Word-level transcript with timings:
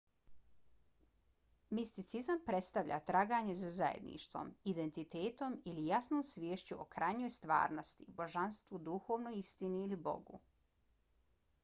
misticizam 1.79 2.39
predstavlja 2.45 2.97
traganje 3.09 3.53
za 3.59 3.69
zajedništvom 3.75 4.49
identitetom 4.73 5.57
ili 5.73 5.85
jasnom 5.89 6.23
sviješću 6.29 6.77
o 6.81 6.87
krajnjoj 6.95 7.29
stvarnosti 7.39 8.09
božanstvu 8.21 8.79
duhovnoj 8.89 9.37
istini 9.45 9.85
ili 9.89 10.01
bogu 10.09 10.41